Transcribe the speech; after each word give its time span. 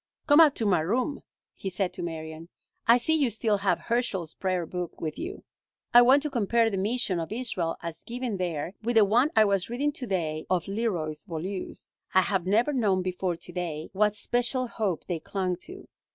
"Come 0.25 0.39
up 0.39 0.55
to 0.55 0.65
my 0.65 0.79
room," 0.79 1.21
he 1.53 1.69
said 1.69 1.93
to 1.93 2.01
Marion. 2.01 2.49
"I 2.87 2.97
see 2.97 3.13
you 3.13 3.29
still 3.29 3.57
have 3.57 3.77
Herschel's 3.77 4.33
prayer 4.33 4.65
book 4.65 4.99
with 4.99 5.19
you. 5.19 5.43
I 5.93 6.01
want 6.01 6.23
to 6.23 6.29
compare 6.31 6.71
the 6.71 6.77
mission 6.77 7.19
of 7.19 7.31
Israel 7.31 7.75
as 7.83 8.01
given 8.01 8.37
there 8.37 8.73
with 8.81 8.95
the 8.95 9.05
one 9.05 9.29
I 9.35 9.45
was 9.45 9.69
reading 9.69 9.91
to 9.91 10.07
day 10.07 10.47
of 10.49 10.67
Leroy 10.67 11.13
Beaulieu's. 11.27 11.93
I 12.15 12.21
have 12.21 12.47
never 12.47 12.73
known 12.73 13.03
before 13.03 13.35
to 13.35 13.51
day 13.51 13.91
what 13.93 14.15
special 14.15 14.65
hope 14.65 15.05
they 15.05 15.19
clung 15.19 15.55
to. 15.67 15.87